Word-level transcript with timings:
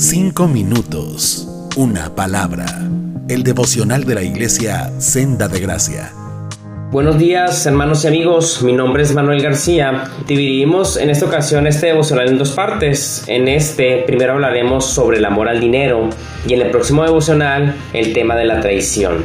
Cinco 0.00 0.48
minutos, 0.48 1.46
una 1.76 2.14
palabra. 2.14 2.64
El 3.28 3.42
devocional 3.42 4.04
de 4.04 4.14
la 4.14 4.22
iglesia 4.22 4.90
Senda 4.98 5.46
de 5.46 5.60
Gracia. 5.60 6.10
Buenos 6.90 7.18
días, 7.18 7.66
hermanos 7.66 8.02
y 8.04 8.08
amigos. 8.08 8.62
Mi 8.62 8.72
nombre 8.72 9.02
es 9.02 9.12
Manuel 9.14 9.42
García. 9.42 10.04
Dividimos 10.26 10.96
en 10.96 11.10
esta 11.10 11.26
ocasión 11.26 11.66
este 11.66 11.88
devocional 11.88 12.28
en 12.28 12.38
dos 12.38 12.52
partes. 12.52 13.24
En 13.26 13.46
este, 13.46 14.02
primero 14.06 14.32
hablaremos 14.32 14.86
sobre 14.86 15.18
el 15.18 15.24
amor 15.26 15.50
al 15.50 15.60
dinero 15.60 16.08
y 16.48 16.54
en 16.54 16.62
el 16.62 16.70
próximo 16.70 17.04
devocional, 17.04 17.76
el 17.92 18.14
tema 18.14 18.36
de 18.36 18.46
la 18.46 18.62
traición. 18.62 19.22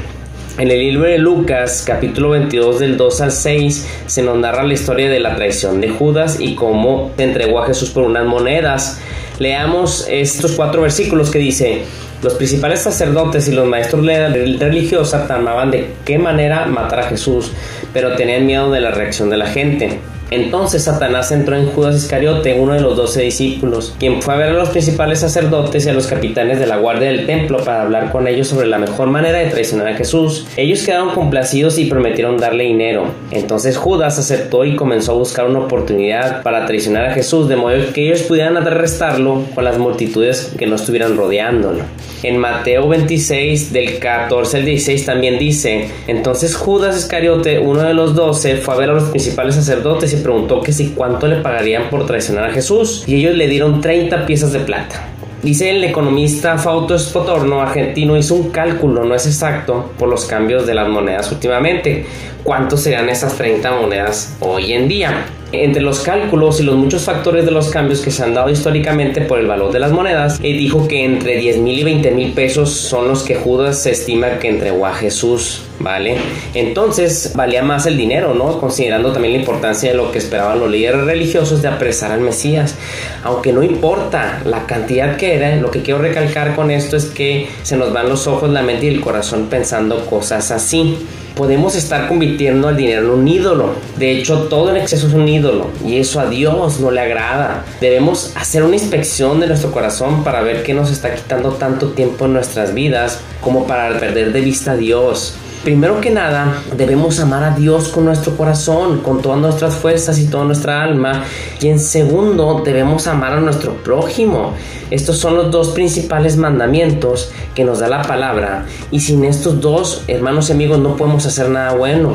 En 0.57 0.71
el 0.71 0.80
libro 0.80 1.04
de 1.04 1.18
Lucas, 1.18 1.84
capítulo 1.88 2.32
22 2.32 2.80
del 2.80 2.98
2 2.98 3.21
al 3.21 3.32
6, 3.32 4.04
se 4.07 4.23
nos 4.23 4.38
narra 4.38 4.64
la 4.64 4.73
historia 4.73 5.10
de 5.10 5.21
la 5.21 5.38
traición 5.38 5.80
de 5.80 5.89
Judas 5.89 6.38
y 6.39 6.55
cómo 6.55 7.12
se 7.16 7.23
entregó 7.23 7.60
a 7.60 7.68
Jesús 7.68 7.92
por 7.92 8.04
unas 8.04 8.26
monedas. 8.26 9.02
Leamos 9.40 10.08
estos 10.10 10.54
cuatro 10.54 10.82
versículos 10.82 11.30
que 11.30 11.40
dice, 11.40 11.84
los 12.23 12.34
principales 12.36 12.82
sacerdotes 12.82 13.48
y 13.48 13.52
los 13.52 13.68
maestros 13.68 14.05
religiosos 14.05 15.28
tramaban 15.28 15.72
de 15.72 15.94
qué 16.05 16.18
manera 16.18 16.66
matar 16.66 17.02
a 17.02 17.04
Jesús, 17.04 17.52
pero 17.94 18.16
tenían 18.16 18.45
miedo 18.45 18.72
de 18.72 18.82
la 18.82 18.92
reacción 18.92 19.30
de 19.30 19.38
la 19.38 19.48
gente. 19.48 20.00
Entonces 20.32 20.84
Satanás 20.84 21.32
entró 21.32 21.56
en 21.56 21.68
Judas 21.68 21.96
Iscariote, 21.96 22.60
uno 22.60 22.74
de 22.74 22.82
los 22.82 22.98
doce 22.98 23.22
discípulos, 23.22 23.96
quien 24.00 24.22
fue 24.22 24.34
a 24.34 24.38
ver 24.38 24.50
a 24.50 24.54
los 24.54 24.70
principales 24.70 25.20
sacerdotes 25.20 25.86
y 25.86 25.90
a 25.90 25.94
los 25.94 26.08
capitanes 26.08 26.60
de 26.60 26.68
la 26.68 26.78
guardia 26.78 27.10
del 27.10 27.26
templo 27.26 27.64
para 27.64 27.84
hablar 27.84 28.12
con 28.12 28.28
ellos 28.28 28.48
sobre 28.48 28.68
la 28.68 28.78
mejor 28.78 29.08
manera 29.08 29.38
de 29.40 29.50
traicionar 29.50 29.88
a 29.88 29.96
Jesús. 29.96 30.48
Ellos 30.58 30.84
quedaron 30.84 31.12
complacidos 31.12 31.78
y 31.78 31.86
prometieron 31.86 32.38
darle 32.38 32.64
dinero. 32.64 33.06
Entonces 33.32 33.78
Judas 33.78 34.18
aceptó 34.18 34.66
y 34.66 34.76
comenzó 34.76 35.12
a 35.12 35.16
buscar 35.16 35.46
una 35.46 35.60
oportunidad 35.60 36.42
para 36.42 36.66
traicionar 36.66 37.06
a 37.06 37.14
Jesús, 37.14 37.48
de 37.48 37.56
modo 37.56 37.76
que 37.94 38.08
ellos 38.08 38.23
pudieran 38.23 38.58
arrestarlo 38.58 39.44
con 39.54 39.64
las 39.64 39.78
multitudes 39.78 40.54
que 40.58 40.66
no 40.66 40.76
estuvieran 40.76 41.18
rodeándolo. 41.18 41.84
En 42.23 42.38
Mateo 42.38 42.88
26, 42.88 43.72
del 43.72 44.00
14 44.00 44.58
al 44.58 44.66
16 44.66 45.06
también 45.06 45.38
dice, 45.38 45.89
entonces 46.08 46.56
Judas 46.56 46.98
Iscariote, 46.98 47.60
uno 47.60 47.84
de 47.84 47.94
los 47.94 48.16
doce, 48.16 48.56
fue 48.58 48.73
a 48.73 48.78
ver 48.78 48.89
a 48.89 48.94
los 48.94 49.10
principales 49.10 49.56
sacerdotes 49.56 50.14
y 50.16 50.21
preguntó 50.21 50.61
que 50.61 50.73
si 50.73 50.89
cuánto 50.89 51.27
le 51.27 51.38
pagarían 51.38 51.89
por 51.89 52.05
traicionar 52.05 52.49
a 52.49 52.53
Jesús 52.53 53.03
y 53.08 53.16
ellos 53.16 53.35
le 53.35 53.47
dieron 53.47 53.81
30 53.81 54.25
piezas 54.25 54.52
de 54.53 54.59
plata. 54.59 55.08
Dice 55.44 55.69
el 55.69 55.83
economista 55.83 56.58
Fausto 56.58 56.97
Spotorno, 56.97 57.61
argentino, 57.61 58.17
hizo 58.17 58.33
un 58.33 58.49
cálculo, 58.49 59.05
no 59.05 59.13
es 59.13 59.27
exacto, 59.27 59.91
por 59.99 60.09
los 60.09 60.25
cambios 60.25 60.66
de 60.66 60.73
las 60.73 60.89
monedas 60.89 61.31
últimamente. 61.31 62.05
¿Cuántos 62.43 62.81
serían 62.81 63.09
esas 63.09 63.36
30 63.36 63.71
monedas 63.71 64.36
hoy 64.39 64.73
en 64.73 64.88
día? 64.88 65.25
Entre 65.52 65.82
los 65.82 66.00
cálculos 66.00 66.60
y 66.60 66.64
los 66.64 66.76
muchos 66.76 67.04
factores 67.04 67.46
de 67.46 67.52
los 67.52 67.70
cambios 67.70 68.02
que 68.02 68.12
se 68.12 68.24
han 68.24 68.34
dado 68.34 68.50
históricamente 68.50 69.22
por 69.22 69.40
el 69.40 69.48
valor 69.48 69.72
de 69.72 69.80
las 69.80 69.92
monedas, 69.92 70.42
dijo 70.42 70.88
que 70.88 71.04
entre 71.04 71.38
10 71.38 71.58
mil 71.58 71.80
y 71.80 71.84
20 71.84 72.12
mil 72.12 72.34
pesos 72.34 72.72
son 72.72 73.08
los 73.08 73.24
que 73.24 73.36
Judas 73.36 73.82
se 73.82 73.92
estima 73.92 74.40
que 74.40 74.50
entregó 74.50 74.86
a 74.86 74.94
Jesús, 74.94 75.62
¿vale? 75.80 76.18
Entonces 76.54 77.32
valía 77.36 77.64
más 77.64 77.86
el 77.86 77.98
dinero, 77.98 78.34
¿no? 78.34 78.60
Considerando 78.60 79.12
también 79.12 79.34
la 79.34 79.40
importancia 79.40 79.92
de 79.92 79.98
lo 79.98 80.12
que 80.12 80.18
esperaban 80.18 80.60
los 80.60 80.70
líderes 80.70 81.06
religiosos 81.06 81.62
de 81.62 81.68
apresar 81.68 82.12
al 82.12 82.22
Mesías. 82.22 82.76
Aunque 83.23 83.54
no 83.54 83.64
importa 83.64 84.42
la 84.46 84.66
cantidad 84.66 85.16
que 85.18 85.36
era, 85.36 85.56
lo 85.58 85.72
que 85.72 85.82
quiero 85.82 86.00
recalcar 86.02 86.56
con 86.56 86.72
esto 86.72 86.98
es 86.98 87.06
que 87.06 87.48
se 87.64 87.78
nos 87.78 87.94
van 87.94 88.10
los 88.10 88.28
ojos, 88.28 88.50
la 88.50 88.64
mente 88.64 88.86
y 88.88 88.90
el 88.90 89.02
corazón 89.02 89.48
pensando 89.50 90.06
cosas 90.06 90.52
así 90.52 90.98
podemos 91.36 91.75
estar 91.75 92.08
convirtiendo 92.08 92.67
al 92.67 92.78
dinero 92.78 93.14
en 93.14 93.19
un 93.19 93.28
ídolo. 93.28 93.75
De 93.97 94.11
hecho, 94.11 94.44
todo 94.44 94.69
en 94.69 94.78
exceso 94.78 95.08
es 95.08 95.14
un 95.14 95.28
ídolo 95.28 95.69
y 95.86 95.97
eso 95.97 96.19
a 96.19 96.27
Dios 96.27 96.80
no 96.80 96.92
le 96.92 97.02
agrada. 97.02 97.66
Debemos 97.81 98.31
hacer 98.36 98.64
una 98.64 98.75
inspección 98.75 99.39
de 99.39 99.47
nuestro 99.47 99.72
corazón 99.72 100.23
para 100.23 100.42
ver 100.42 100.64
qué 100.64 100.73
nos 100.73 100.92
está 100.92 101.14
quitando 101.14 101.53
tanto 101.53 101.89
tiempo 101.89 102.25
en 102.25 102.33
nuestras 102.33 102.73
vidas 102.73 103.19
como 103.42 103.67
para 103.67 104.00
perder 104.00 104.31
de 104.33 104.42
vista 104.42 104.72
a 104.72 104.75
Dios. 104.77 105.36
Primero 105.66 105.99
que 105.99 106.11
nada, 106.11 106.61
debemos 106.77 107.19
amar 107.19 107.44
a 107.44 107.49
Dios 107.49 107.88
con 107.88 108.05
nuestro 108.05 108.37
corazón, 108.37 108.99
con 108.99 109.23
todas 109.23 109.39
nuestras 109.39 109.73
fuerzas 109.73 110.20
y 110.20 110.27
toda 110.27 110.45
nuestra 110.45 110.83
alma. 110.83 111.23
Y 111.59 111.70
en 111.70 111.80
segundo, 111.80 112.61
debemos 112.64 113.08
amar 113.08 113.33
a 113.33 113.42
nuestro 113.42 113.73
prójimo. 113.77 114.54
Estos 114.92 115.17
son 115.17 115.36
los 115.36 115.49
dos 115.49 115.70
principales 115.70 116.37
mandamientos 116.37 117.31
que 117.55 117.64
nos 117.64 117.80
da 117.80 117.87
la 117.87 118.04
palabra. 118.04 118.67
Y 118.92 118.99
sin 118.99 119.25
estos 119.25 119.59
dos, 119.59 120.04
hermanos 120.08 120.49
y 120.49 120.52
amigos, 120.52 120.77
no 120.77 120.95
podemos 120.95 121.25
hacer 121.25 121.49
nada 121.49 121.73
bueno. 121.73 122.14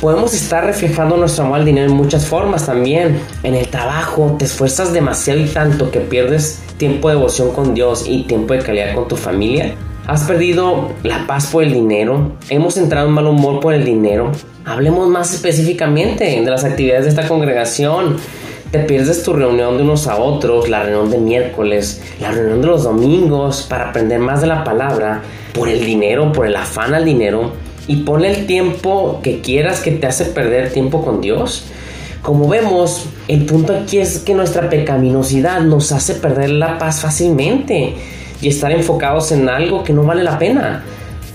Podemos 0.00 0.32
estar 0.32 0.64
reflejando 0.64 1.18
nuestro 1.18 1.44
amor 1.44 1.58
al 1.58 1.66
dinero 1.66 1.90
en 1.90 1.96
muchas 1.98 2.24
formas 2.24 2.64
también. 2.64 3.20
En 3.42 3.54
el 3.54 3.68
trabajo 3.68 4.36
te 4.38 4.46
esfuerzas 4.46 4.94
demasiado 4.94 5.40
y 5.40 5.48
tanto 5.48 5.90
que 5.90 6.00
pierdes 6.00 6.62
tiempo 6.78 7.10
de 7.10 7.16
devoción 7.16 7.50
con 7.50 7.74
Dios 7.74 8.06
y 8.08 8.22
tiempo 8.22 8.54
de 8.54 8.60
calidad 8.60 8.94
con 8.94 9.06
tu 9.06 9.16
familia. 9.16 9.74
¿Has 10.06 10.22
perdido 10.22 10.92
la 11.02 11.26
paz 11.26 11.48
por 11.48 11.64
el 11.64 11.72
dinero? 11.72 12.36
¿Hemos 12.48 12.76
entrado 12.76 13.08
en 13.08 13.14
mal 13.14 13.26
humor 13.26 13.58
por 13.58 13.74
el 13.74 13.84
dinero? 13.84 14.30
Hablemos 14.64 15.08
más 15.08 15.34
específicamente 15.34 16.24
de 16.26 16.48
las 16.48 16.62
actividades 16.62 17.06
de 17.06 17.10
esta 17.10 17.26
congregación. 17.26 18.16
Te 18.70 18.78
pierdes 18.80 19.24
tu 19.24 19.32
reunión 19.32 19.76
de 19.76 19.82
unos 19.82 20.06
a 20.06 20.16
otros, 20.16 20.68
la 20.68 20.84
reunión 20.84 21.10
de 21.10 21.18
miércoles, 21.18 22.00
la 22.20 22.30
reunión 22.30 22.60
de 22.60 22.68
los 22.68 22.84
domingos 22.84 23.66
para 23.68 23.88
aprender 23.88 24.20
más 24.20 24.40
de 24.42 24.46
la 24.46 24.62
palabra 24.62 25.22
por 25.52 25.68
el 25.68 25.84
dinero, 25.84 26.30
por 26.30 26.46
el 26.46 26.54
afán 26.54 26.94
al 26.94 27.04
dinero 27.04 27.50
y 27.88 27.96
ponle 27.96 28.30
el 28.30 28.46
tiempo 28.46 29.18
que 29.24 29.40
quieras 29.40 29.80
que 29.80 29.90
te 29.90 30.06
hace 30.06 30.26
perder 30.26 30.72
tiempo 30.72 31.04
con 31.04 31.20
Dios. 31.20 31.64
Como 32.22 32.48
vemos, 32.48 33.06
el 33.26 33.44
punto 33.44 33.74
aquí 33.74 33.98
es 33.98 34.20
que 34.20 34.34
nuestra 34.34 34.70
pecaminosidad 34.70 35.62
nos 35.62 35.90
hace 35.90 36.14
perder 36.14 36.50
la 36.50 36.78
paz 36.78 37.00
fácilmente 37.00 37.96
y 38.40 38.48
estar 38.48 38.72
enfocados 38.72 39.32
en 39.32 39.48
algo 39.48 39.82
que 39.82 39.92
no 39.92 40.02
vale 40.02 40.22
la 40.22 40.38
pena. 40.38 40.84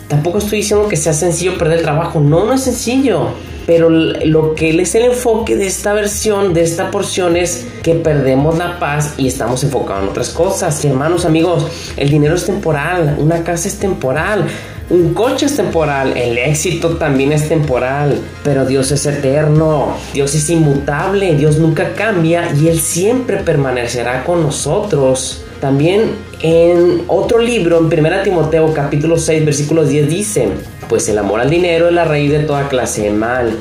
Tampoco 0.07 0.39
estoy 0.39 0.59
diciendo 0.59 0.87
que 0.87 0.97
sea 0.97 1.13
sencillo 1.13 1.57
perder 1.57 1.79
el 1.79 1.83
trabajo, 1.83 2.19
no, 2.19 2.45
no 2.45 2.53
es 2.53 2.63
sencillo. 2.63 3.29
Pero 3.65 3.89
lo 3.89 4.55
que 4.55 4.69
es 4.69 4.95
el 4.95 5.05
enfoque 5.05 5.55
de 5.55 5.67
esta 5.67 5.93
versión, 5.93 6.53
de 6.53 6.63
esta 6.63 6.91
porción, 6.91 7.37
es 7.37 7.67
que 7.83 7.93
perdemos 7.95 8.57
la 8.57 8.79
paz 8.79 9.13
y 9.17 9.27
estamos 9.27 9.63
enfocados 9.63 10.03
en 10.03 10.09
otras 10.09 10.29
cosas. 10.29 10.83
hermanos, 10.83 11.25
amigos, 11.25 11.67
el 11.95 12.09
dinero 12.09 12.35
es 12.35 12.45
temporal, 12.45 13.15
una 13.19 13.43
casa 13.43 13.67
es 13.67 13.77
temporal, 13.77 14.47
un 14.89 15.13
coche 15.13 15.45
es 15.45 15.55
temporal, 15.55 16.17
el 16.17 16.37
éxito 16.37 16.97
también 16.97 17.31
es 17.31 17.47
temporal, 17.47 18.19
pero 18.43 18.65
Dios 18.65 18.91
es 18.91 19.05
eterno, 19.05 19.95
Dios 20.13 20.35
es 20.35 20.49
inmutable, 20.49 21.35
Dios 21.35 21.57
nunca 21.57 21.93
cambia 21.93 22.51
y 22.53 22.67
Él 22.67 22.79
siempre 22.79 23.37
permanecerá 23.37 24.23
con 24.23 24.43
nosotros. 24.43 25.43
También 25.61 26.11
en 26.41 27.03
otro 27.07 27.39
libro, 27.39 27.77
en 27.77 27.85
1 27.85 28.23
Timoteo 28.23 28.73
capítulo 28.73 29.17
6 29.17 29.45
versículo 29.45 29.85
10 29.85 30.09
dice, 30.09 30.49
pues 30.89 31.07
el 31.07 31.17
amor 31.19 31.39
al 31.39 31.49
dinero 31.49 31.87
es 31.87 31.93
la 31.93 32.03
raíz 32.03 32.31
de 32.31 32.39
toda 32.39 32.67
clase 32.67 33.03
de 33.03 33.11
mal, 33.11 33.57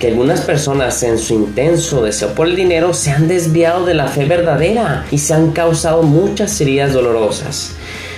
que 0.00 0.08
algunas 0.08 0.40
personas 0.40 1.00
en 1.04 1.18
su 1.18 1.34
intenso 1.34 2.02
deseo 2.02 2.30
por 2.30 2.48
el 2.48 2.56
dinero 2.56 2.94
se 2.94 3.10
han 3.10 3.28
desviado 3.28 3.84
de 3.86 3.94
la 3.94 4.08
fe 4.08 4.24
verdadera 4.24 5.06
y 5.10 5.18
se 5.18 5.34
han 5.34 5.52
causado 5.52 6.02
muchas 6.02 6.60
heridas 6.60 6.92
dolorosas. 6.92 7.76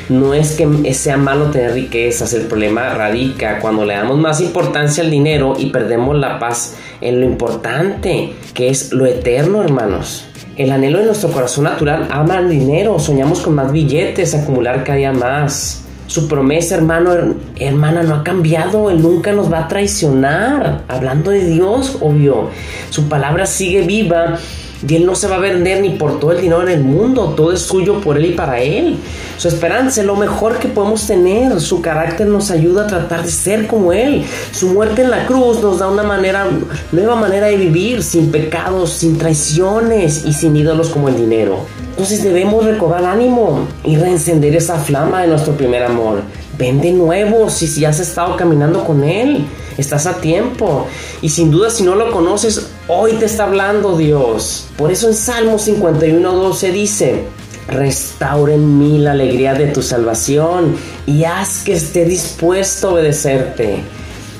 No 0.08 0.34
es 0.34 0.52
que 0.52 0.94
sea 0.94 1.16
malo 1.16 1.46
tener 1.46 1.72
riquezas, 1.72 2.32
el 2.32 2.42
problema 2.42 2.94
radica 2.94 3.58
cuando 3.58 3.84
le 3.84 3.94
damos 3.94 4.18
más 4.18 4.40
importancia 4.40 5.02
al 5.02 5.10
dinero 5.10 5.54
y 5.58 5.66
perdemos 5.70 6.16
la 6.16 6.38
paz 6.38 6.76
en 7.00 7.20
lo 7.20 7.26
importante, 7.26 8.34
que 8.54 8.68
es 8.68 8.92
lo 8.92 9.04
eterno, 9.04 9.62
hermanos. 9.62 10.24
El 10.56 10.70
anhelo 10.70 11.00
de 11.00 11.06
nuestro 11.06 11.30
corazón 11.30 11.64
natural 11.64 12.06
ama 12.10 12.38
el 12.38 12.48
dinero, 12.48 12.98
soñamos 12.98 13.40
con 13.40 13.56
más 13.56 13.72
billetes, 13.72 14.34
acumular 14.34 14.84
cada 14.84 14.96
día 14.96 15.12
más. 15.12 15.82
Su 16.06 16.28
promesa, 16.28 16.76
hermano, 16.76 17.10
hermana, 17.58 18.04
no 18.04 18.14
ha 18.14 18.24
cambiado. 18.24 18.90
Él 18.90 19.02
nunca 19.02 19.32
nos 19.32 19.52
va 19.52 19.64
a 19.64 19.68
traicionar. 19.68 20.84
Hablando 20.86 21.32
de 21.32 21.44
Dios, 21.44 21.98
obvio. 22.00 22.50
Su 22.90 23.08
palabra 23.08 23.44
sigue 23.44 23.82
viva 23.82 24.38
y 24.86 24.96
Él 24.96 25.06
no 25.06 25.14
se 25.14 25.28
va 25.28 25.36
a 25.36 25.40
vender 25.40 25.80
ni 25.80 25.90
por 25.90 26.18
todo 26.18 26.32
el 26.32 26.40
dinero 26.40 26.62
en 26.62 26.68
el 26.68 26.84
mundo, 26.84 27.34
todo 27.36 27.52
es 27.52 27.60
suyo 27.60 28.00
por 28.00 28.16
Él 28.16 28.26
y 28.26 28.32
para 28.32 28.60
Él. 28.60 28.98
Su 29.36 29.48
esperanza 29.48 30.00
es 30.00 30.06
lo 30.06 30.16
mejor 30.16 30.58
que 30.58 30.68
podemos 30.68 31.06
tener, 31.06 31.60
su 31.60 31.80
carácter 31.80 32.26
nos 32.26 32.50
ayuda 32.50 32.84
a 32.84 32.86
tratar 32.86 33.24
de 33.24 33.30
ser 33.30 33.66
como 33.66 33.92
Él. 33.92 34.24
Su 34.52 34.68
muerte 34.68 35.02
en 35.02 35.10
la 35.10 35.26
cruz 35.26 35.62
nos 35.62 35.78
da 35.78 35.88
una 35.88 36.02
manera, 36.02 36.46
nueva 36.92 37.16
manera 37.16 37.46
de 37.46 37.56
vivir, 37.56 38.02
sin 38.02 38.30
pecados, 38.30 38.92
sin 38.92 39.18
traiciones 39.18 40.24
y 40.24 40.32
sin 40.32 40.56
ídolos 40.56 40.88
como 40.88 41.08
el 41.08 41.16
dinero. 41.16 41.85
Entonces 41.96 42.22
debemos 42.22 42.62
recobrar 42.62 43.06
ánimo 43.06 43.66
y 43.82 43.96
reencender 43.96 44.54
esa 44.54 44.78
flama 44.78 45.22
de 45.22 45.28
nuestro 45.28 45.54
primer 45.56 45.82
amor. 45.82 46.20
Ven 46.58 46.82
de 46.82 46.92
nuevo 46.92 47.48
si, 47.48 47.66
si 47.66 47.86
has 47.86 48.00
estado 48.00 48.36
caminando 48.36 48.84
con 48.84 49.02
Él. 49.02 49.46
Estás 49.78 50.04
a 50.04 50.20
tiempo. 50.20 50.86
Y 51.22 51.30
sin 51.30 51.50
duda 51.50 51.70
si 51.70 51.84
no 51.84 51.94
lo 51.94 52.12
conoces, 52.12 52.68
hoy 52.86 53.12
te 53.12 53.24
está 53.24 53.44
hablando 53.44 53.96
Dios. 53.96 54.66
Por 54.76 54.92
eso 54.92 55.08
en 55.08 55.14
Salmo 55.14 55.54
51.12 55.54 56.70
dice, 56.70 57.24
restaura 57.66 58.52
en 58.52 58.78
mí 58.78 58.98
la 58.98 59.12
alegría 59.12 59.54
de 59.54 59.68
tu 59.68 59.80
salvación 59.80 60.76
y 61.06 61.24
haz 61.24 61.64
que 61.64 61.72
esté 61.72 62.04
dispuesto 62.04 62.90
a 62.90 62.92
obedecerte. 62.92 63.80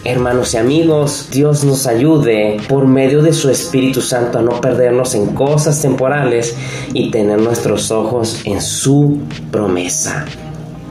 Hermanos 0.08 0.54
y 0.54 0.58
amigos, 0.58 1.30
Dios 1.32 1.64
nos 1.64 1.88
ayude 1.88 2.58
por 2.68 2.86
medio 2.86 3.22
de 3.22 3.32
su 3.32 3.50
Espíritu 3.50 4.00
Santo 4.00 4.38
a 4.38 4.42
no 4.42 4.60
perdernos 4.60 5.16
en 5.16 5.34
cosas 5.34 5.82
temporales 5.82 6.56
y 6.94 7.10
tener 7.10 7.40
nuestros 7.40 7.90
ojos 7.90 8.42
en 8.44 8.62
su 8.62 9.18
promesa. 9.50 10.24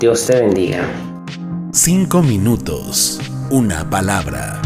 Dios 0.01 0.25
te 0.25 0.41
bendiga. 0.41 0.85
Cinco 1.71 2.21
minutos, 2.21 3.21
una 3.51 3.89
palabra 3.89 4.61